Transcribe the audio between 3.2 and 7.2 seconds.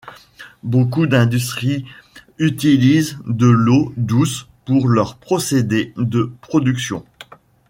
de l'eau douce pour leurs procédés de production.